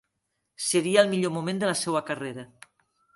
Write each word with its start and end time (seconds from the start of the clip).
Seria 0.67 1.03
el 1.05 1.11
millor 1.11 1.33
moment 1.37 1.61
de 1.65 1.69
la 1.73 1.75
seua 1.83 2.01
carrera. 2.09 2.47